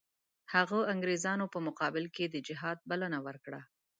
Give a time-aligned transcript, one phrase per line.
[0.53, 3.61] هغه انګریزانو په مقابل کې د جهاد بلنه ورکړه.